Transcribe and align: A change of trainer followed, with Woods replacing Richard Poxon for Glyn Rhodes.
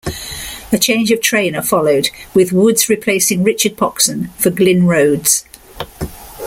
A 0.71 0.79
change 0.79 1.11
of 1.11 1.21
trainer 1.21 1.61
followed, 1.61 2.09
with 2.33 2.51
Woods 2.51 2.89
replacing 2.89 3.43
Richard 3.43 3.77
Poxon 3.77 4.31
for 4.33 4.49
Glyn 4.49 4.87
Rhodes. 4.87 5.45